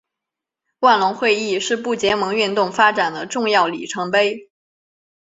[0.79, 4.49] 万隆会议是不结盟运动发展的重要里程碑。